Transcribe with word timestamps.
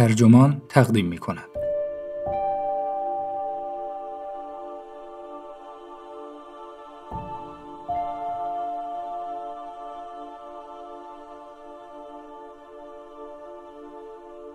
ترجمان 0.00 0.62
تقدیم 0.68 1.06
می 1.06 1.18
کند. 1.18 1.44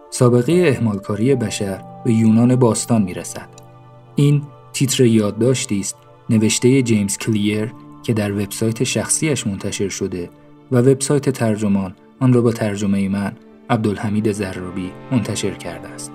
سابقه 0.10 0.73
اهمالکاری 0.75 1.36
بشر 1.36 1.84
به 2.05 2.14
یونان 2.14 2.55
باستان 2.55 3.02
می 3.02 3.14
رسد. 3.14 3.50
این 4.16 4.41
تیتر 4.73 5.04
یادداشتی 5.04 5.80
است 5.80 5.98
نوشته 6.30 6.82
جیمز 6.82 7.18
کلیر 7.18 7.73
که 8.04 8.14
در 8.14 8.32
وبسایت 8.32 8.84
شخصیش 8.84 9.48
منتشر 9.48 9.89
شده 9.89 10.30
و 10.71 10.77
وبسایت 10.77 11.30
ترجمان 11.30 11.96
آن 12.20 12.34
را 12.34 12.41
با 12.41 12.52
ترجمه 12.52 13.09
من 13.09 13.36
عبدالحمید 13.70 14.32
زرابی 14.32 14.91
منتشر 15.11 15.54
کرده 15.54 15.88
است. 15.88 16.11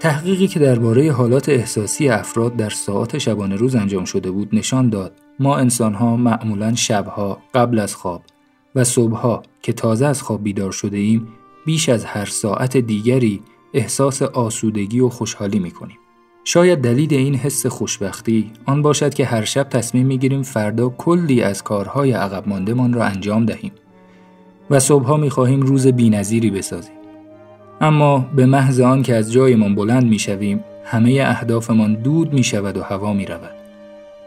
تحقیقی 0.00 0.48
که 0.48 0.60
درباره 0.60 1.12
حالات 1.12 1.48
احساسی 1.48 2.08
افراد 2.08 2.56
در 2.56 2.70
ساعات 2.70 3.18
شبانه 3.18 3.56
روز 3.56 3.74
انجام 3.74 4.04
شده 4.04 4.30
بود 4.30 4.48
نشان 4.52 4.90
داد 4.90 5.12
ما 5.38 5.56
انسانها 5.56 6.16
معمولا 6.16 6.74
شبها 6.74 7.42
قبل 7.54 7.78
از 7.78 7.94
خواب 7.94 8.22
و 8.74 8.84
صبحها 8.84 9.42
که 9.62 9.72
تازه 9.72 10.06
از 10.06 10.22
خواب 10.22 10.44
بیدار 10.44 10.72
شده 10.72 10.96
ایم 10.96 11.28
بیش 11.66 11.88
از 11.88 12.04
هر 12.04 12.24
ساعت 12.24 12.76
دیگری 12.76 13.42
احساس 13.74 14.22
آسودگی 14.22 15.00
و 15.00 15.08
خوشحالی 15.08 15.58
می 15.58 15.70
کنیم. 15.70 15.98
شاید 16.44 16.80
دلیل 16.80 17.14
این 17.14 17.34
حس 17.34 17.66
خوشبختی 17.66 18.50
آن 18.66 18.82
باشد 18.82 19.14
که 19.14 19.24
هر 19.24 19.44
شب 19.44 19.68
تصمیم 19.68 20.06
می 20.06 20.18
گیریم 20.18 20.42
فردا 20.42 20.88
کلی 20.88 21.42
از 21.42 21.62
کارهای 21.62 22.12
عقب 22.12 22.48
ماندهمان 22.48 22.92
را 22.92 23.04
انجام 23.04 23.46
دهیم 23.46 23.72
و 24.70 24.80
صبحها 24.80 25.16
می 25.16 25.30
خواهیم 25.30 25.60
روز 25.60 25.86
بینظیری 25.86 26.50
بسازیم. 26.50 26.94
اما 27.80 28.18
به 28.18 28.46
محض 28.46 28.80
آن 28.80 29.02
که 29.02 29.14
از 29.14 29.32
جایمان 29.32 29.74
بلند 29.74 30.04
می 30.04 30.18
شویم 30.18 30.64
همه 30.84 31.24
اهدافمان 31.26 31.94
دود 31.94 32.32
می 32.32 32.44
شود 32.44 32.76
و 32.76 32.82
هوا 32.82 33.12
می 33.12 33.26
رود. 33.26 33.54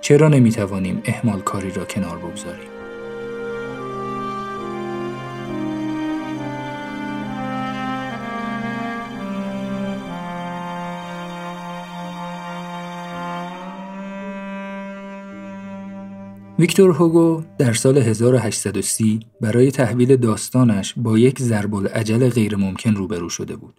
چرا 0.02 0.28
نمی 0.28 0.52
توانیم 0.52 1.02
احمال 1.06 1.40
کاری 1.40 1.72
را 1.72 1.86
کنار 1.86 2.18
بگذاریم؟ 2.18 2.73
ویکتور 16.60 16.92
هوگو 16.92 17.44
در 17.58 17.74
سال 17.74 17.98
1830 17.98 19.20
برای 19.42 19.72
تحویل 19.72 20.16
داستانش 20.16 20.94
با 20.98 21.18
یک 21.18 21.40
ضرب 21.40 21.76
العجل 21.76 22.30
غیرممکن 22.30 22.96
روبرو 22.96 23.30
شده 23.30 23.56
بود. 23.56 23.74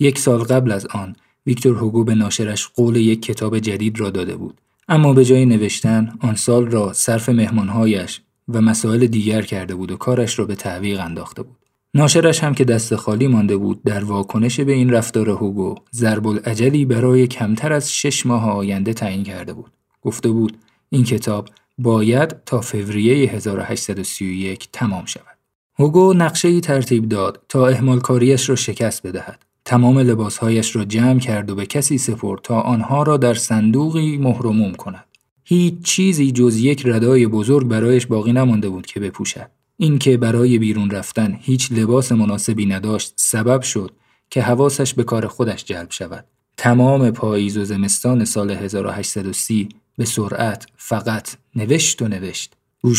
یک 0.00 0.18
سال 0.18 0.38
قبل 0.38 0.72
از 0.72 0.86
آن 0.86 1.16
ویکتور 1.46 1.76
هوگو 1.76 2.04
به 2.04 2.14
ناشرش 2.14 2.68
قول 2.68 2.96
یک 2.96 3.22
کتاب 3.22 3.58
جدید 3.58 4.00
را 4.00 4.10
داده 4.10 4.36
بود 4.36 4.60
اما 4.88 5.12
به 5.12 5.24
جای 5.24 5.46
نوشتن 5.46 6.12
آن 6.20 6.34
سال 6.34 6.70
را 6.70 6.92
صرف 6.92 7.28
مهمانهایش 7.28 8.20
و 8.48 8.60
مسائل 8.60 9.06
دیگر 9.06 9.42
کرده 9.42 9.74
بود 9.74 9.90
و 9.90 9.96
کارش 9.96 10.38
را 10.38 10.44
به 10.44 10.54
تعویق 10.54 11.00
انداخته 11.00 11.42
بود. 11.42 11.56
ناشرش 11.94 12.44
هم 12.44 12.54
که 12.54 12.64
دست 12.64 12.96
خالی 12.96 13.26
مانده 13.26 13.56
بود 13.56 13.82
در 13.82 14.04
واکنش 14.04 14.60
به 14.60 14.72
این 14.72 14.90
رفتار 14.90 15.30
هوگو 15.30 15.74
ضرب 15.94 16.26
العجلی 16.26 16.84
برای 16.84 17.26
کمتر 17.26 17.72
از 17.72 17.92
شش 17.92 18.26
ماه 18.26 18.50
آینده 18.50 18.92
تعیین 18.92 19.22
کرده 19.22 19.52
بود. 19.52 19.72
گفته 20.02 20.28
بود 20.28 20.58
این 20.90 21.04
کتاب 21.04 21.48
باید 21.78 22.44
تا 22.44 22.60
فوریه 22.60 23.30
1831 23.30 24.68
تمام 24.72 25.04
شود. 25.04 25.38
هوگو 25.78 26.12
نقشه 26.12 26.48
ای 26.48 26.60
ترتیب 26.60 27.08
داد 27.08 27.42
تا 27.48 27.68
احمال 27.68 28.00
کاریش 28.00 28.48
را 28.48 28.56
شکست 28.56 29.06
بدهد. 29.06 29.44
تمام 29.64 29.98
لباسهایش 29.98 30.76
را 30.76 30.84
جمع 30.84 31.18
کرد 31.18 31.50
و 31.50 31.54
به 31.54 31.66
کسی 31.66 31.98
سپرد 31.98 32.40
تا 32.42 32.60
آنها 32.60 33.02
را 33.02 33.16
در 33.16 33.34
صندوقی 33.34 34.18
مهرموم 34.18 34.74
کند. 34.74 35.04
هیچ 35.44 35.74
چیزی 35.82 36.32
جز 36.32 36.58
یک 36.58 36.82
ردای 36.86 37.26
بزرگ 37.26 37.68
برایش 37.68 38.06
باقی 38.06 38.32
نمانده 38.32 38.68
بود 38.68 38.86
که 38.86 39.00
بپوشد. 39.00 39.50
اینکه 39.76 40.16
برای 40.16 40.58
بیرون 40.58 40.90
رفتن 40.90 41.38
هیچ 41.40 41.72
لباس 41.72 42.12
مناسبی 42.12 42.66
نداشت 42.66 43.12
سبب 43.16 43.62
شد 43.62 43.90
که 44.30 44.42
حواسش 44.42 44.94
به 44.94 45.04
کار 45.04 45.26
خودش 45.26 45.64
جلب 45.64 45.90
شود. 45.90 46.24
تمام 46.56 47.10
پاییز 47.10 47.56
و 47.56 47.64
زمستان 47.64 48.24
سال 48.24 48.50
1830 48.50 49.68
به 49.98 50.04
سرعت 50.04 50.66
فقط 50.76 51.28
نوشت 51.56 52.02
و 52.02 52.08
نوشت. 52.08 52.54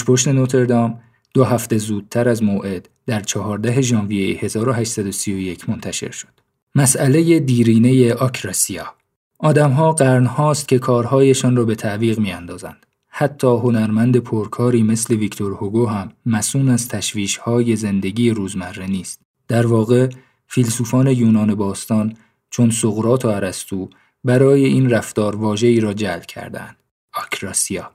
پشت 0.07 0.27
نوتردام 0.27 0.99
دو 1.33 1.43
هفته 1.43 1.77
زودتر 1.77 2.29
از 2.29 2.43
موعد 2.43 2.89
در 3.05 3.21
14 3.21 3.81
ژانویه 3.81 4.39
1831 4.39 5.69
منتشر 5.69 6.11
شد. 6.11 6.39
مسئله 6.75 7.39
دیرینه 7.39 8.13
آکراسیا 8.13 8.93
آدمها 9.39 9.91
قرنهاست 9.91 10.67
که 10.67 10.79
کارهایشان 10.79 11.55
را 11.55 11.65
به 11.65 11.75
تعویق 11.75 12.19
میاندازند. 12.19 12.85
حتی 13.07 13.47
هنرمند 13.47 14.17
پرکاری 14.17 14.83
مثل 14.83 15.15
ویکتور 15.15 15.53
هوگو 15.53 15.85
هم 15.85 16.11
مسون 16.25 16.69
از 16.69 16.87
تشویشهای 16.87 17.75
زندگی 17.75 18.29
روزمره 18.29 18.87
نیست. 18.87 19.21
در 19.47 19.67
واقع 19.67 20.09
فیلسوفان 20.47 21.07
یونان 21.07 21.55
باستان 21.55 22.13
چون 22.49 22.69
سقراط 22.69 23.25
و 23.25 23.27
ارسطو 23.27 23.89
برای 24.23 24.65
این 24.65 24.89
رفتار 24.89 25.35
واژه‌ای 25.35 25.79
را 25.79 25.93
جلب 25.93 26.25
کردند. 26.25 26.75
آکراسیا. 27.13 27.91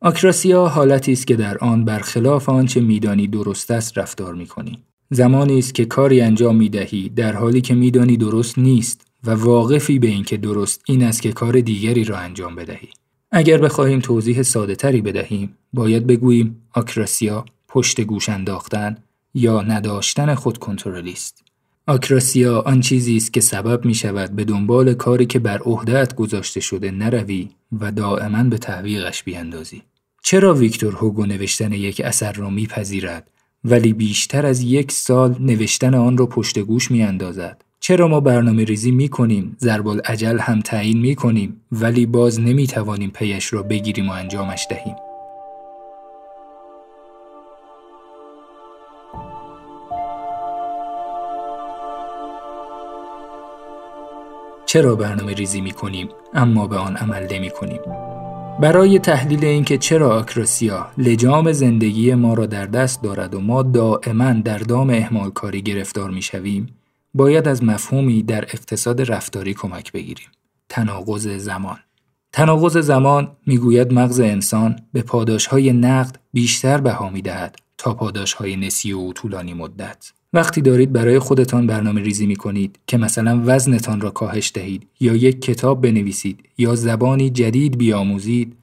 آکراسیا 0.00 0.66
حالتی 0.66 1.12
است 1.12 1.26
که 1.26 1.36
در 1.36 1.58
آن 1.58 1.84
برخلاف 1.84 2.48
آنچه 2.48 2.80
میدانی 2.80 3.26
درست 3.26 3.70
است 3.70 3.98
رفتار 3.98 4.34
می‌کنی. 4.34 4.82
زمانی 5.10 5.58
است 5.58 5.74
که 5.74 5.84
کاری 5.84 6.20
انجام 6.20 6.56
می‌دهی 6.56 7.08
در 7.08 7.32
حالی 7.32 7.60
که 7.60 7.74
میدانی 7.74 8.16
درست 8.16 8.58
نیست 8.58 9.06
و 9.24 9.30
واقفی 9.30 9.98
به 9.98 10.06
اینکه 10.06 10.36
درست 10.36 10.82
این 10.88 11.02
است 11.02 11.22
که 11.22 11.32
کار 11.32 11.60
دیگری 11.60 12.04
را 12.04 12.18
انجام 12.18 12.56
بدهی. 12.56 12.88
اگر 13.30 13.58
بخواهیم 13.58 14.00
توضیح 14.00 14.42
ساده 14.42 14.74
تری 14.74 15.00
بدهیم 15.00 15.56
باید 15.72 16.06
بگوییم 16.06 16.62
آکراسیا 16.74 17.44
پشت 17.68 18.00
گوش 18.00 18.28
انداختن 18.28 18.96
یا 19.34 19.62
نداشتن 19.62 20.34
خود 20.34 20.58
کنترلی 20.58 21.12
است 21.12 21.41
آکراسیا 21.86 22.60
آن 22.60 22.80
چیزی 22.80 23.16
است 23.16 23.32
که 23.32 23.40
سبب 23.40 23.84
می 23.84 23.94
شود 23.94 24.30
به 24.30 24.44
دنبال 24.44 24.94
کاری 24.94 25.26
که 25.26 25.38
بر 25.38 25.58
عهدهت 25.58 26.14
گذاشته 26.14 26.60
شده 26.60 26.90
نروی 26.90 27.48
و 27.80 27.92
دائما 27.92 28.42
به 28.42 28.58
تعویقش 28.58 29.22
بیاندازی. 29.22 29.82
چرا 30.22 30.54
ویکتور 30.54 30.92
هوگو 30.94 31.26
نوشتن 31.26 31.72
یک 31.72 32.00
اثر 32.04 32.32
را 32.32 32.50
میپذیرد 32.50 33.30
ولی 33.64 33.92
بیشتر 33.92 34.46
از 34.46 34.62
یک 34.62 34.92
سال 34.92 35.36
نوشتن 35.40 35.94
آن 35.94 36.16
را 36.16 36.26
پشت 36.26 36.58
گوش 36.58 36.90
می 36.90 37.02
اندازد؟ 37.02 37.64
چرا 37.80 38.08
ما 38.08 38.20
برنامه 38.20 38.64
ریزی 38.64 38.90
می 38.90 39.08
کنیم، 39.08 39.56
ضرب 39.60 39.88
عجل 40.04 40.38
هم 40.38 40.60
تعیین 40.60 41.00
می 41.00 41.14
کنیم 41.14 41.60
ولی 41.72 42.06
باز 42.06 42.40
نمی 42.40 42.66
توانیم 42.66 43.10
پیش 43.10 43.52
را 43.52 43.62
بگیریم 43.62 44.08
و 44.08 44.12
انجامش 44.12 44.66
دهیم؟ 44.70 45.11
چرا 54.72 54.94
برنامه 54.94 55.32
ریزی 55.32 55.60
می 55.60 55.72
کنیم 55.72 56.08
اما 56.34 56.66
به 56.66 56.76
آن 56.76 56.96
عمل 56.96 57.32
نمی 57.32 57.50
کنیم؟ 57.50 57.80
برای 58.60 58.98
تحلیل 58.98 59.44
اینکه 59.44 59.78
چرا 59.78 60.18
آکراسیا 60.18 60.90
لجام 60.98 61.52
زندگی 61.52 62.14
ما 62.14 62.34
را 62.34 62.46
در 62.46 62.66
دست 62.66 63.02
دارد 63.02 63.34
و 63.34 63.40
ما 63.40 63.62
دائما 63.62 64.32
در 64.32 64.58
دام 64.58 64.90
احمال 64.90 65.30
کاری 65.30 65.62
گرفتار 65.62 66.10
می 66.10 66.22
شویم، 66.22 66.66
باید 67.14 67.48
از 67.48 67.64
مفهومی 67.64 68.22
در 68.22 68.44
اقتصاد 68.44 69.12
رفتاری 69.12 69.54
کمک 69.54 69.92
بگیریم. 69.92 70.28
تناقض 70.68 71.28
زمان 71.28 71.78
تناقض 72.32 72.76
زمان 72.76 73.36
می‌گوید 73.46 73.92
مغز 73.92 74.20
انسان 74.20 74.76
به 74.92 75.02
پاداشهای 75.02 75.72
نقد 75.72 76.18
بیشتر 76.32 76.78
بها 76.78 77.10
می 77.10 77.22
دهد 77.22 77.56
تا 77.78 77.94
پاداشهای 77.94 78.56
نسی 78.56 78.92
و 78.92 79.12
طولانی 79.12 79.54
مدت. 79.54 80.12
وقتی 80.34 80.60
دارید 80.60 80.92
برای 80.92 81.18
خودتان 81.18 81.66
برنامه 81.66 82.00
ریزی 82.00 82.26
می 82.26 82.36
کنید 82.36 82.78
که 82.86 82.96
مثلا 82.96 83.42
وزنتان 83.46 84.00
را 84.00 84.10
کاهش 84.10 84.52
دهید 84.54 84.86
یا 85.00 85.14
یک 85.14 85.42
کتاب 85.42 85.80
بنویسید 85.80 86.48
یا 86.58 86.74
زبانی 86.74 87.30
جدید 87.30 87.78
بیاموزید 87.78 88.56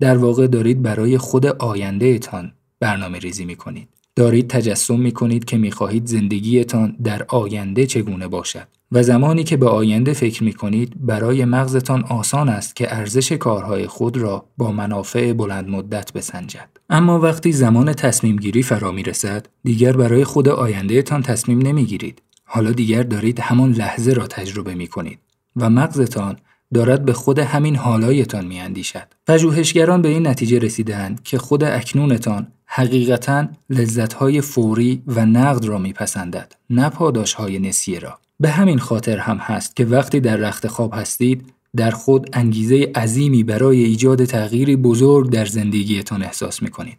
در 0.00 0.16
واقع 0.16 0.46
دارید 0.46 0.82
برای 0.82 1.18
خود 1.18 1.46
آینده 1.46 2.18
تان 2.18 2.52
برنامه 2.80 3.18
ریزی 3.18 3.44
می 3.44 3.56
کنید. 3.56 3.88
دارید 4.16 4.50
تجسم 4.50 5.00
می 5.00 5.12
کنید 5.12 5.44
که 5.44 5.56
می 5.56 5.70
خواهید 5.70 6.06
زندگیتان 6.06 6.96
در 7.04 7.24
آینده 7.28 7.86
چگونه 7.86 8.28
باشد 8.28 8.66
و 8.92 9.02
زمانی 9.02 9.44
که 9.44 9.56
به 9.56 9.68
آینده 9.68 10.12
فکر 10.12 10.44
می 10.44 10.52
کنید 10.52 11.06
برای 11.06 11.44
مغزتان 11.44 12.04
آسان 12.04 12.48
است 12.48 12.76
که 12.76 12.96
ارزش 12.96 13.32
کارهای 13.32 13.86
خود 13.86 14.16
را 14.16 14.44
با 14.58 14.72
منافع 14.72 15.32
بلند 15.32 15.68
مدت 15.68 16.12
بسنجد. 16.12 16.68
اما 16.90 17.20
وقتی 17.20 17.52
زمان 17.52 17.92
تصمیم 17.92 18.36
گیری 18.36 18.62
فرا 18.62 18.92
می 18.92 19.02
رسد 19.02 19.46
دیگر 19.64 19.92
برای 19.92 20.24
خود 20.24 20.48
آینده 20.48 21.02
تان 21.02 21.22
تصمیم 21.22 21.58
نمی 21.58 21.84
گیرید. 21.84 22.22
حالا 22.44 22.72
دیگر 22.72 23.02
دارید 23.02 23.40
همان 23.40 23.72
لحظه 23.72 24.12
را 24.12 24.26
تجربه 24.26 24.74
می 24.74 24.86
کنید 24.86 25.18
و 25.56 25.70
مغزتان 25.70 26.36
دارد 26.74 27.04
به 27.04 27.12
خود 27.12 27.38
همین 27.38 27.76
حالایتان 27.76 28.46
میاندیشد 28.46 29.06
پژوهشگران 29.26 30.02
به 30.02 30.08
این 30.08 30.26
نتیجه 30.26 30.58
رسیدند 30.58 31.22
که 31.22 31.38
خود 31.38 31.64
اکنونتان 31.64 32.46
حقیقتا 32.66 33.48
لذتهای 33.70 34.40
فوری 34.40 35.02
و 35.06 35.26
نقد 35.26 35.64
را 35.64 35.78
میپسندد 35.78 36.52
نه 36.70 36.88
پاداشهای 36.88 37.58
نسیه 37.58 37.98
را 37.98 38.18
به 38.42 38.50
همین 38.50 38.78
خاطر 38.78 39.18
هم 39.18 39.36
هست 39.36 39.76
که 39.76 39.84
وقتی 39.84 40.20
در 40.20 40.36
رخت 40.36 40.66
خواب 40.66 40.94
هستید 40.94 41.52
در 41.76 41.90
خود 41.90 42.30
انگیزه 42.32 42.92
عظیمی 42.94 43.42
برای 43.42 43.84
ایجاد 43.84 44.24
تغییری 44.24 44.76
بزرگ 44.76 45.30
در 45.30 45.44
زندگیتان 45.44 46.22
احساس 46.22 46.62
می 46.62 46.70
کنید. 46.70 46.98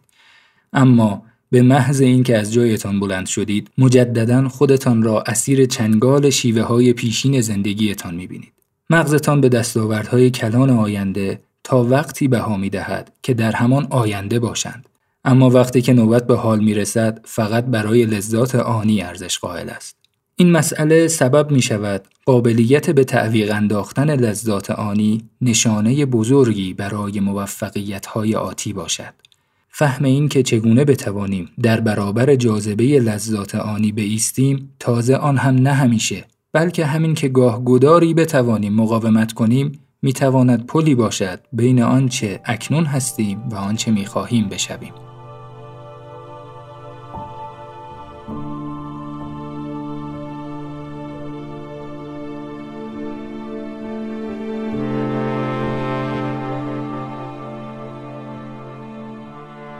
اما 0.72 1.22
به 1.50 1.62
محض 1.62 2.00
اینکه 2.00 2.38
از 2.38 2.52
جایتان 2.52 3.00
بلند 3.00 3.26
شدید 3.26 3.70
مجددا 3.78 4.48
خودتان 4.48 5.02
را 5.02 5.22
اسیر 5.26 5.66
چنگال 5.66 6.30
شیوه 6.30 6.62
های 6.62 6.92
پیشین 6.92 7.40
زندگیتان 7.40 8.14
می 8.14 8.26
بینید. 8.26 8.52
مغزتان 8.90 9.40
به 9.40 9.48
دستاوردهای 9.48 10.30
کلان 10.30 10.70
آینده 10.70 11.40
تا 11.64 11.84
وقتی 11.84 12.28
بها 12.28 12.56
می 12.56 12.70
دهد 12.70 13.12
که 13.22 13.34
در 13.34 13.52
همان 13.52 13.86
آینده 13.90 14.38
باشند. 14.38 14.88
اما 15.24 15.50
وقتی 15.50 15.82
که 15.82 15.92
نوبت 15.92 16.26
به 16.26 16.36
حال 16.36 16.60
می 16.60 16.74
رسد 16.74 17.20
فقط 17.24 17.64
برای 17.64 18.04
لذات 18.04 18.54
آنی 18.54 19.02
ارزش 19.02 19.38
قائل 19.38 19.70
است. 19.70 20.03
این 20.36 20.50
مسئله 20.50 21.08
سبب 21.08 21.50
می 21.50 21.62
شود 21.62 22.02
قابلیت 22.26 22.90
به 22.90 23.04
تعویق 23.04 23.54
انداختن 23.54 24.10
لذات 24.10 24.70
آنی 24.70 25.22
نشانه 25.40 26.06
بزرگی 26.06 26.74
برای 26.74 27.20
موفقیت 27.20 28.06
های 28.06 28.34
آتی 28.34 28.72
باشد. 28.72 29.14
فهم 29.68 30.04
این 30.04 30.28
که 30.28 30.42
چگونه 30.42 30.84
بتوانیم 30.84 31.50
در 31.62 31.80
برابر 31.80 32.36
جاذبه 32.36 32.84
لذات 32.84 33.54
آنی 33.54 33.92
بیستیم 33.92 34.70
تازه 34.78 35.16
آن 35.16 35.36
هم 35.36 35.54
نه 35.54 35.72
همیشه 35.72 36.24
بلکه 36.52 36.86
همین 36.86 37.14
که 37.14 37.28
گاه 37.28 37.64
گداری 37.64 38.14
بتوانیم 38.14 38.74
مقاومت 38.74 39.32
کنیم 39.32 39.72
می‌تواند 40.02 40.66
پلی 40.66 40.94
باشد 40.94 41.40
بین 41.52 41.82
آنچه 41.82 42.40
اکنون 42.44 42.84
هستیم 42.84 43.42
و 43.50 43.54
آنچه 43.54 43.90
می‌خواهیم 43.90 44.48
بشویم. 44.48 44.92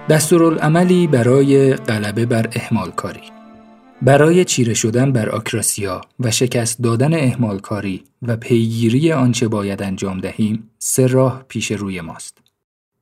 دستورالعملی 0.08 1.06
برای 1.06 1.74
غلبه 1.74 2.26
بر 2.26 2.48
اهمالکاری 2.52 3.20
برای 4.02 4.44
چیره 4.44 4.74
شدن 4.74 5.12
بر 5.12 5.30
آکراسیا 5.30 6.00
و 6.20 6.30
شکست 6.30 6.82
دادن 6.82 7.14
اهمالکاری 7.14 8.04
و 8.22 8.36
پیگیری 8.36 9.12
آنچه 9.12 9.48
باید 9.48 9.82
انجام 9.82 10.20
دهیم 10.20 10.70
سه 10.78 11.06
راه 11.06 11.44
پیش 11.48 11.72
روی 11.72 12.00
ماست. 12.00 12.38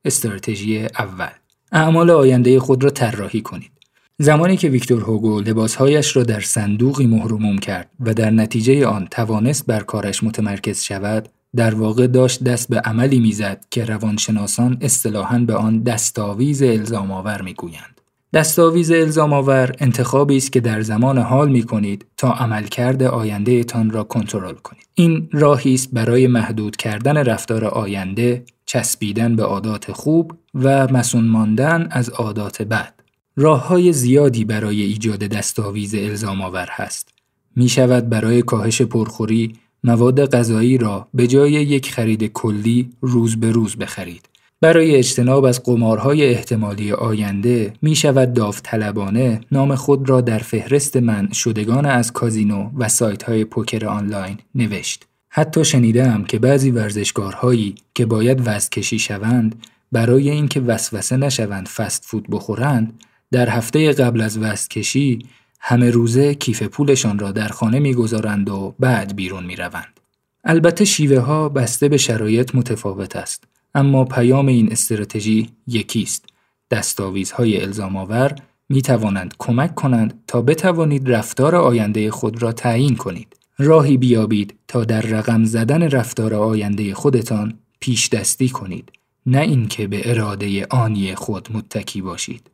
استراتژی 0.04 0.78
اول 0.78 1.30
اعمال 1.72 2.10
آینده 2.10 2.60
خود 2.60 2.84
را 2.84 2.90
طراحی 2.90 3.40
کنید. 3.40 3.72
زمانی 4.18 4.56
که 4.56 4.68
ویکتور 4.68 5.02
هوگو 5.02 5.40
لباسهایش 5.40 6.16
را 6.16 6.22
در 6.22 6.40
صندوقی 6.40 7.06
مهرموم 7.06 7.58
کرد 7.58 7.90
و 8.00 8.14
در 8.14 8.30
نتیجه 8.30 8.86
آن 8.86 9.08
توانست 9.10 9.66
بر 9.66 9.80
کارش 9.80 10.24
متمرکز 10.24 10.82
شود، 10.82 11.28
در 11.56 11.74
واقع 11.74 12.06
داشت 12.06 12.44
دست 12.44 12.68
به 12.68 12.80
عملی 12.80 13.20
می‌زد 13.20 13.64
که 13.70 13.84
روانشناسان 13.84 14.78
اصطلاحاً 14.80 15.38
به 15.38 15.54
آن 15.54 15.82
دستاویز 15.82 16.62
الزام 16.62 17.10
آور 17.10 17.42
می‌گویند. 17.42 18.00
دستاویز 18.34 18.90
الزام 18.90 19.32
آور 19.32 19.72
انتخابی 19.78 20.36
است 20.36 20.52
که 20.52 20.60
در 20.60 20.82
زمان 20.82 21.18
حال 21.18 21.50
می 21.50 21.62
کنید 21.62 22.06
تا 22.16 22.32
عملکرد 22.32 23.02
آینده 23.02 23.64
تان 23.64 23.90
را 23.90 24.04
کنترل 24.04 24.54
کنید. 24.54 24.86
این 24.94 25.28
راهی 25.32 25.74
است 25.74 25.88
برای 25.92 26.26
محدود 26.26 26.76
کردن 26.76 27.16
رفتار 27.16 27.64
آینده، 27.64 28.44
چسبیدن 28.66 29.36
به 29.36 29.42
عادات 29.42 29.92
خوب 29.92 30.32
و 30.54 30.86
مسون 30.86 31.24
ماندن 31.24 31.88
از 31.90 32.08
عادات 32.08 32.62
بد. 32.62 32.94
راه 33.36 33.66
های 33.66 33.92
زیادی 33.92 34.44
برای 34.44 34.82
ایجاد 34.82 35.18
دستاویز 35.18 35.94
الزام 35.94 36.42
آور 36.42 36.68
هست. 36.70 37.08
می 37.56 37.68
شود 37.68 38.08
برای 38.08 38.42
کاهش 38.42 38.82
پرخوری 38.82 39.52
مواد 39.84 40.34
غذایی 40.34 40.78
را 40.78 41.08
به 41.14 41.26
جای 41.26 41.52
یک 41.52 41.92
خرید 41.92 42.32
کلی 42.32 42.90
روز 43.00 43.36
به 43.36 43.50
روز 43.50 43.76
بخرید. 43.76 44.28
برای 44.60 44.96
اجتناب 44.96 45.44
از 45.44 45.62
قمارهای 45.62 46.34
احتمالی 46.34 46.92
آینده 46.92 47.72
می 47.82 47.96
شود 47.96 48.32
داوطلبانه 48.32 49.40
نام 49.52 49.74
خود 49.74 50.08
را 50.08 50.20
در 50.20 50.38
فهرست 50.38 50.96
من 50.96 51.28
شدگان 51.32 51.86
از 51.86 52.12
کازینو 52.12 52.70
و 52.78 52.88
سایت 52.88 53.22
های 53.22 53.44
پوکر 53.44 53.86
آنلاین 53.86 54.38
نوشت. 54.54 55.06
حتی 55.28 55.64
شنیدم 55.64 56.24
که 56.24 56.38
بعضی 56.38 56.70
ورزشکارهایی 56.70 57.74
که 57.94 58.06
باید 58.06 58.40
وزن 58.40 58.68
کشی 58.72 58.98
شوند 58.98 59.66
برای 59.92 60.30
اینکه 60.30 60.60
وسوسه 60.60 61.16
نشوند 61.16 61.68
فست 61.68 62.04
فود 62.04 62.26
بخورند 62.30 63.02
در 63.30 63.48
هفته 63.48 63.92
قبل 63.92 64.20
از 64.20 64.38
وزن 64.38 64.66
کشی 64.70 65.18
همه 65.64 65.90
روزه 65.90 66.34
کیف 66.34 66.62
پولشان 66.62 67.18
را 67.18 67.32
در 67.32 67.48
خانه 67.48 67.78
می‌گذارند 67.78 68.50
و 68.50 68.74
بعد 68.78 69.16
بیرون 69.16 69.44
می‌روند. 69.44 70.00
البته 70.44 70.84
شیوه 70.84 71.18
ها 71.18 71.48
بسته 71.48 71.88
به 71.88 71.96
شرایط 71.96 72.54
متفاوت 72.54 73.16
است 73.16 73.44
اما 73.74 74.04
پیام 74.04 74.46
این 74.46 74.72
استراتژی 74.72 75.50
یکی 75.66 76.02
است. 76.02 76.24
دستاویزهای 76.70 77.60
الزام 77.60 77.96
آور 77.96 78.34
می 78.68 78.82
توانند 78.82 79.34
کمک 79.38 79.74
کنند 79.74 80.24
تا 80.26 80.42
بتوانید 80.42 81.10
رفتار 81.10 81.56
آینده 81.56 82.10
خود 82.10 82.42
را 82.42 82.52
تعیین 82.52 82.96
کنید. 82.96 83.36
راهی 83.58 83.96
بیابید 83.96 84.54
تا 84.68 84.84
در 84.84 85.00
رقم 85.00 85.44
زدن 85.44 85.82
رفتار 85.82 86.34
آینده 86.34 86.94
خودتان 86.94 87.58
پیش 87.80 88.08
دستی 88.08 88.48
کنید 88.48 88.92
نه 89.26 89.40
اینکه 89.40 89.86
به 89.86 90.10
اراده 90.10 90.66
آنی 90.70 91.14
خود 91.14 91.48
متکی 91.52 92.00
باشید. 92.00 92.50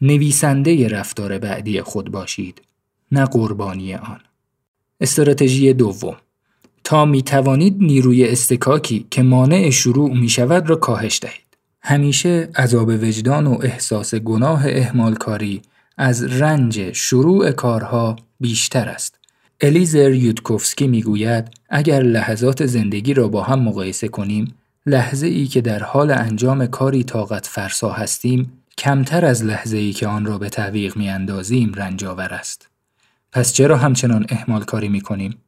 نویسنده 0.00 0.88
رفتار 0.88 1.38
بعدی 1.38 1.82
خود 1.82 2.10
باشید 2.10 2.62
نه 3.12 3.24
قربانی 3.24 3.94
آن. 3.94 4.20
استراتژی 5.00 5.72
دوم. 5.72 6.16
تا 6.84 7.04
می 7.04 7.22
توانید 7.22 7.76
نیروی 7.80 8.28
استکاکی 8.28 9.06
که 9.10 9.22
مانع 9.22 9.70
شروع 9.70 10.18
می 10.18 10.28
شود 10.28 10.70
را 10.70 10.76
کاهش 10.76 11.18
دهید. 11.22 11.50
همیشه 11.82 12.48
عذاب 12.56 12.88
وجدان 12.88 13.46
و 13.46 13.58
احساس 13.62 14.14
گناه 14.14 14.62
اهمالکاری 14.66 15.62
از 15.98 16.40
رنج 16.40 16.92
شروع 16.92 17.50
کارها 17.50 18.16
بیشتر 18.40 18.88
است. 18.88 19.18
الیزر 19.60 20.10
یودکوفسکی 20.10 20.88
می‌گوید 20.88 21.48
اگر 21.68 22.02
لحظات 22.02 22.66
زندگی 22.66 23.14
را 23.14 23.28
با 23.28 23.42
هم 23.42 23.60
مقایسه 23.60 24.08
کنیم 24.08 24.54
لحظه 24.86 25.26
ای 25.26 25.46
که 25.46 25.60
در 25.60 25.82
حال 25.82 26.10
انجام 26.10 26.66
کاری 26.66 27.04
طاقت 27.04 27.46
فرسا 27.46 27.92
هستیم 27.92 28.52
کمتر 28.80 29.24
از 29.24 29.44
لحظه 29.44 29.76
ای 29.76 29.92
که 29.92 30.06
آن 30.06 30.24
را 30.24 30.38
به 30.38 30.48
تعویق 30.48 30.96
می 30.96 31.08
اندازیم 31.08 31.72
رنجاور 31.74 32.34
است. 32.34 32.68
پس 33.32 33.52
چرا 33.52 33.76
همچنان 33.76 34.26
احمال 34.28 34.64
کاری 34.64 34.88
می 34.88 35.00
کنیم؟ 35.00 35.38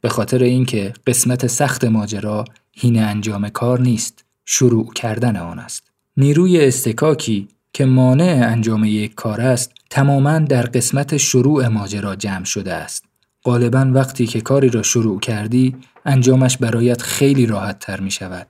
به 0.00 0.08
خاطر 0.08 0.42
اینکه 0.42 0.92
قسمت 1.06 1.46
سخت 1.46 1.84
ماجرا 1.84 2.44
هین 2.72 3.02
انجام 3.02 3.48
کار 3.48 3.80
نیست، 3.80 4.24
شروع 4.44 4.92
کردن 4.92 5.36
آن 5.36 5.58
است. 5.58 5.90
نیروی 6.16 6.66
استکاکی 6.66 7.48
که 7.72 7.84
مانع 7.84 8.46
انجام 8.50 8.84
یک 8.84 9.14
کار 9.14 9.40
است، 9.40 9.72
تماما 9.90 10.38
در 10.38 10.62
قسمت 10.62 11.16
شروع 11.16 11.68
ماجرا 11.68 12.16
جمع 12.16 12.44
شده 12.44 12.74
است. 12.74 13.04
غالبا 13.44 13.90
وقتی 13.94 14.26
که 14.26 14.40
کاری 14.40 14.68
را 14.68 14.82
شروع 14.82 15.20
کردی، 15.20 15.76
انجامش 16.06 16.56
برایت 16.56 17.02
خیلی 17.02 17.46
راحت 17.46 17.78
تر 17.78 18.00
می 18.00 18.10
شود. 18.10 18.46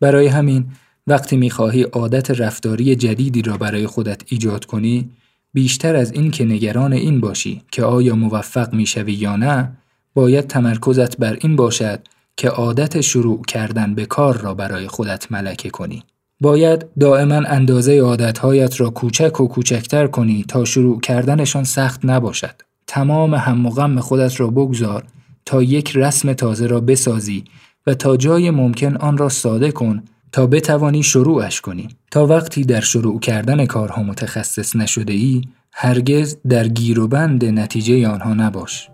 برای 0.00 0.26
همین 0.26 0.66
وقتی 1.06 1.36
می‌خواهی 1.36 1.82
عادت 1.82 2.30
رفتاری 2.30 2.96
جدیدی 2.96 3.42
را 3.42 3.56
برای 3.56 3.86
خودت 3.86 4.22
ایجاد 4.26 4.64
کنی 4.64 5.10
بیشتر 5.52 5.96
از 5.96 6.12
این 6.12 6.30
که 6.30 6.44
نگران 6.44 6.92
این 6.92 7.20
باشی 7.20 7.62
که 7.72 7.84
آیا 7.84 8.14
موفق 8.14 8.74
می‌شوی 8.74 9.12
یا 9.12 9.36
نه 9.36 9.72
باید 10.14 10.46
تمرکزت 10.46 11.16
بر 11.16 11.38
این 11.40 11.56
باشد 11.56 12.00
که 12.36 12.48
عادت 12.48 13.00
شروع 13.00 13.42
کردن 13.42 13.94
به 13.94 14.06
کار 14.06 14.40
را 14.40 14.54
برای 14.54 14.88
خودت 14.88 15.32
ملکه 15.32 15.70
کنی. 15.70 16.02
باید 16.40 16.86
دائما 17.00 17.34
اندازه 17.34 18.00
عادتهایت 18.00 18.80
را 18.80 18.90
کوچک 18.90 19.40
و 19.40 19.48
کوچکتر 19.48 20.06
کنی 20.06 20.44
تا 20.48 20.64
شروع 20.64 21.00
کردنشان 21.00 21.64
سخت 21.64 22.04
نباشد. 22.04 22.54
تمام 22.86 23.34
هم 23.34 23.66
و 23.66 23.70
غم 23.70 24.00
خودت 24.00 24.40
را 24.40 24.46
بگذار 24.46 25.04
تا 25.44 25.62
یک 25.62 25.96
رسم 25.96 26.32
تازه 26.32 26.66
را 26.66 26.80
بسازی 26.80 27.44
و 27.86 27.94
تا 27.94 28.16
جای 28.16 28.50
ممکن 28.50 28.96
آن 28.96 29.18
را 29.18 29.28
ساده 29.28 29.72
کن 29.72 30.02
تا 30.32 30.46
بتوانی 30.46 31.02
شروعش 31.02 31.60
کنی. 31.60 31.88
تا 32.10 32.26
وقتی 32.26 32.64
در 32.64 32.80
شروع 32.80 33.20
کردن 33.20 33.66
کارها 33.66 34.02
متخصص 34.02 34.76
نشده 34.76 35.12
ای 35.12 35.40
هرگز 35.72 36.36
در 36.48 36.68
گیر 36.68 37.00
و 37.00 37.08
بند 37.08 37.44
نتیجه 37.44 38.08
آنها 38.08 38.34
نباش. 38.34 38.88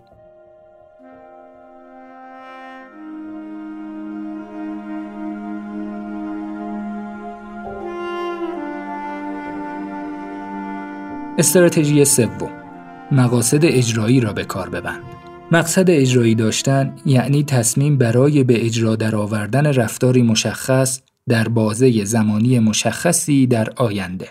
استراتژی 11.37 12.05
سوم. 12.05 12.49
مقاصد 13.11 13.65
اجرایی 13.65 14.19
را 14.19 14.33
به 14.33 14.45
کار 14.45 14.69
ببند. 14.69 15.03
مقصد 15.51 15.89
اجرایی 15.89 16.35
داشتن 16.35 16.95
یعنی 17.05 17.43
تصمیم 17.43 17.97
برای 17.97 18.43
به 18.43 18.65
اجرا 18.65 18.95
درآوردن 18.95 19.65
رفتاری 19.65 20.21
مشخص 20.21 21.01
در 21.29 21.47
بازه 21.47 22.05
زمانی 22.05 22.59
مشخصی 22.59 23.47
در 23.47 23.69
آینده. 23.75 24.29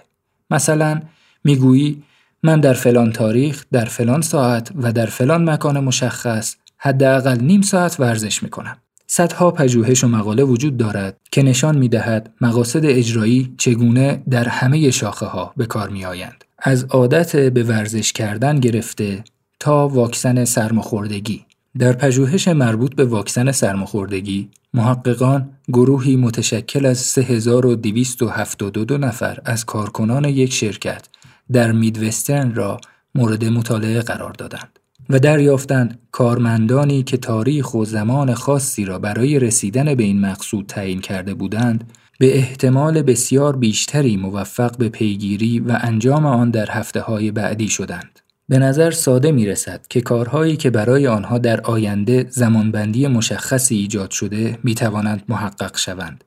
مثلا 0.50 1.00
می‌گویی 1.44 2.02
من 2.42 2.60
در 2.60 2.72
فلان 2.72 3.12
تاریخ، 3.12 3.64
در 3.72 3.84
فلان 3.84 4.20
ساعت 4.20 4.70
و 4.76 4.92
در 4.92 5.06
فلان 5.06 5.50
مکان 5.50 5.80
مشخص 5.80 6.56
حداقل 6.78 7.40
نیم 7.40 7.62
ساعت 7.62 8.00
ورزش 8.00 8.42
می‌کنم. 8.42 8.76
صدها 9.06 9.50
پژوهش 9.50 10.04
و 10.04 10.08
مقاله 10.08 10.42
وجود 10.42 10.76
دارد 10.76 11.16
که 11.32 11.42
نشان 11.42 11.78
می 11.78 11.88
دهد 11.88 12.32
مقاصد 12.40 12.84
اجرایی 12.84 13.54
چگونه 13.58 14.22
در 14.30 14.48
همه 14.48 14.90
شاخه 14.90 15.26
ها 15.26 15.52
به 15.56 15.66
کار 15.66 15.88
می 15.88 16.04
آیند. 16.04 16.44
از 16.58 16.84
عادت 16.84 17.36
به 17.36 17.62
ورزش 17.62 18.12
کردن 18.12 18.60
گرفته 18.60 19.24
تا 19.60 19.88
واکسن 19.88 20.44
سرماخوردگی 20.44 21.44
در 21.78 21.92
پژوهش 21.92 22.48
مربوط 22.48 22.94
به 22.94 23.04
واکسن 23.04 23.52
سرماخوردگی 23.52 24.48
محققان 24.74 25.50
گروهی 25.68 26.16
متشکل 26.16 26.86
از 26.86 26.98
3272 26.98 28.98
نفر 28.98 29.38
از 29.44 29.64
کارکنان 29.64 30.24
یک 30.24 30.52
شرکت 30.52 31.08
در 31.52 31.72
میدوسترن 31.72 32.54
را 32.54 32.80
مورد 33.14 33.44
مطالعه 33.44 34.00
قرار 34.00 34.32
دادند 34.32 34.78
و 35.10 35.18
دریافتند 35.18 35.98
کارمندانی 36.12 37.02
که 37.02 37.16
تاریخ 37.16 37.74
و 37.74 37.84
زمان 37.84 38.34
خاصی 38.34 38.84
را 38.84 38.98
برای 38.98 39.38
رسیدن 39.38 39.94
به 39.94 40.02
این 40.02 40.20
مقصود 40.20 40.66
تعیین 40.66 41.00
کرده 41.00 41.34
بودند 41.34 41.92
به 42.18 42.36
احتمال 42.36 43.02
بسیار 43.02 43.56
بیشتری 43.56 44.16
موفق 44.16 44.76
به 44.76 44.88
پیگیری 44.88 45.60
و 45.60 45.78
انجام 45.80 46.26
آن 46.26 46.50
در 46.50 46.70
هفته 46.70 47.00
های 47.00 47.30
بعدی 47.30 47.68
شدند. 47.68 48.20
به 48.48 48.58
نظر 48.58 48.90
ساده 48.90 49.32
می 49.32 49.46
رسد 49.46 49.86
که 49.88 50.00
کارهایی 50.00 50.56
که 50.56 50.70
برای 50.70 51.06
آنها 51.06 51.38
در 51.38 51.60
آینده 51.60 52.26
زمانبندی 52.30 53.06
مشخصی 53.06 53.76
ایجاد 53.76 54.10
شده 54.10 54.58
می 54.62 54.74
توانند 54.74 55.22
محقق 55.28 55.76
شوند. 55.76 56.24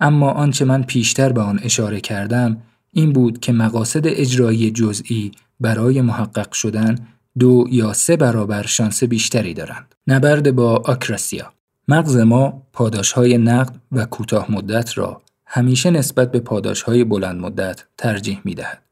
اما 0.00 0.30
آنچه 0.30 0.64
من 0.64 0.82
پیشتر 0.82 1.32
به 1.32 1.40
آن 1.40 1.60
اشاره 1.62 2.00
کردم 2.00 2.62
این 2.92 3.12
بود 3.12 3.40
که 3.40 3.52
مقاصد 3.52 4.06
اجرایی 4.06 4.70
جزئی 4.70 5.32
برای 5.60 6.00
محقق 6.00 6.52
شدن 6.52 6.98
دو 7.38 7.66
یا 7.70 7.92
سه 7.92 8.16
برابر 8.16 8.66
شانس 8.66 9.04
بیشتری 9.04 9.54
دارند. 9.54 9.94
نبرد 10.06 10.54
با 10.54 10.76
آکراسیا 10.76 11.52
مغز 11.88 12.16
ما 12.16 12.62
پاداش 12.72 13.12
های 13.12 13.38
نقد 13.38 13.76
و 13.92 14.04
کوتاه 14.04 14.52
مدت 14.52 14.98
را 14.98 15.22
همیشه 15.46 15.90
نسبت 15.90 16.32
به 16.32 16.40
پاداش 16.40 16.82
های 16.82 17.04
بلند 17.04 17.40
مدت 17.40 17.84
ترجیح 17.98 18.40
می 18.44 18.54
دهد. 18.54 18.82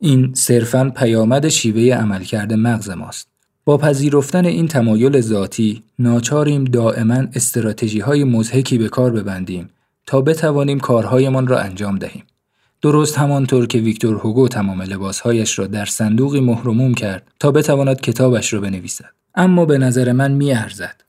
این 0.00 0.34
صرفاً 0.34 0.92
پیامد 0.96 1.48
شیوه 1.48 1.94
عملکرد 1.94 2.52
مغز 2.52 2.90
ماست. 2.90 3.28
با 3.64 3.78
پذیرفتن 3.78 4.44
این 4.44 4.68
تمایل 4.68 5.20
ذاتی 5.20 5.82
ناچاریم 5.98 6.64
دائما 6.64 7.24
استراتژی 7.34 8.00
های 8.00 8.24
مزهکی 8.24 8.78
به 8.78 8.88
کار 8.88 9.10
ببندیم 9.10 9.70
تا 10.06 10.20
بتوانیم 10.20 10.80
کارهایمان 10.80 11.46
را 11.46 11.58
انجام 11.58 11.98
دهیم. 11.98 12.22
درست 12.82 13.18
همانطور 13.18 13.66
که 13.66 13.78
ویکتور 13.78 14.16
هوگو 14.16 14.48
تمام 14.48 14.82
لباسهایش 14.82 15.58
را 15.58 15.66
در 15.66 15.84
صندوقی 15.84 16.40
مهرموم 16.40 16.94
کرد 16.94 17.26
تا 17.40 17.50
بتواند 17.50 18.00
کتابش 18.00 18.52
را 18.52 18.60
بنویسد. 18.60 19.10
اما 19.34 19.64
به 19.64 19.78
نظر 19.78 20.12
من 20.12 20.32
می 20.32 20.52
ارزد. 20.52 21.00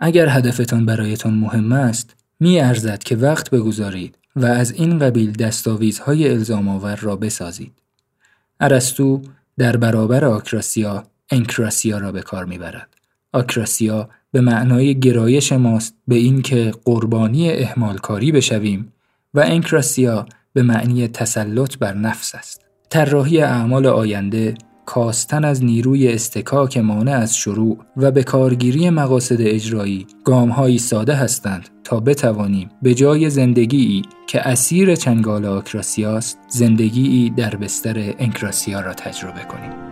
اگر 0.00 0.28
هدفتان 0.28 0.86
برایتان 0.86 1.34
مهم 1.34 1.72
است، 1.72 2.16
می 2.40 2.60
ارزد 2.60 2.98
که 2.98 3.16
وقت 3.16 3.50
بگذارید 3.50 4.18
و 4.36 4.46
از 4.46 4.72
این 4.72 4.98
قبیل 4.98 5.32
دستاویزهای 5.32 6.28
الزام 6.30 6.68
آور 6.68 6.96
را 6.96 7.16
بسازید. 7.16 7.72
ارسطو 8.60 9.22
در 9.58 9.76
برابر 9.76 10.24
آکراسیا 10.24 11.04
انکراسیا 11.30 11.98
را 11.98 12.12
به 12.12 12.22
کار 12.22 12.44
می‌برد. 12.44 12.88
آکراسیا 13.32 14.08
به 14.32 14.40
معنای 14.40 15.00
گرایش 15.00 15.52
ماست 15.52 15.94
به 16.08 16.14
اینکه 16.14 16.72
قربانی 16.84 17.52
اهمالکاری 17.52 18.32
بشویم 18.32 18.92
و 19.34 19.40
انکراسیا 19.40 20.26
به 20.52 20.62
معنی 20.62 21.08
تسلط 21.08 21.78
بر 21.78 21.94
نفس 21.94 22.34
است. 22.34 22.64
طراحی 22.90 23.40
اعمال 23.40 23.86
آینده 23.86 24.54
کاستن 24.86 25.44
از 25.44 25.64
نیروی 25.64 26.08
استکاک 26.08 26.78
مانع 26.78 27.12
از 27.12 27.36
شروع 27.36 27.78
و 27.96 28.10
به 28.10 28.22
کارگیری 28.22 28.90
مقاصد 28.90 29.40
اجرایی 29.40 30.06
گامهایی 30.24 30.78
ساده 30.78 31.14
هستند 31.14 31.68
تا 31.84 32.00
بتوانیم 32.00 32.68
به 32.82 32.94
جای 32.94 33.30
زندگی 33.30 34.02
که 34.26 34.48
اسیر 34.48 34.94
چنگال 34.94 35.46
آکراسیاست 35.46 36.38
زندگی 36.48 37.30
در 37.36 37.56
بستر 37.56 38.14
انکراسیا 38.18 38.80
را 38.80 38.94
تجربه 38.94 39.44
کنیم. 39.44 39.90